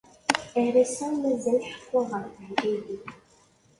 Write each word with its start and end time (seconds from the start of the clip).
Ar 0.61 0.73
ass-a, 0.83 1.07
mazal 1.19 1.59
ḥekkuɣ 1.71 2.09
ɣef 2.21 2.33
leɛǧayeb-ik. 2.39 3.05